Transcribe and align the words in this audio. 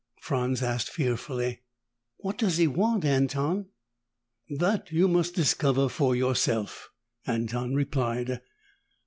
Franz 0.19 0.63
asked 0.63 0.89
fearfully, 0.89 1.61
"What 2.17 2.39
does 2.39 2.57
he 2.57 2.65
want, 2.65 3.05
Anton?" 3.05 3.67
"That 4.49 4.91
you 4.91 5.07
must 5.07 5.35
discover 5.35 5.89
for 5.89 6.15
yourself," 6.15 6.89
Anton 7.27 7.75
replied. 7.75 8.41